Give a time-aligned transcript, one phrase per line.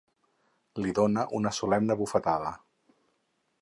[0.85, 2.55] Li donà una solemne bufetada.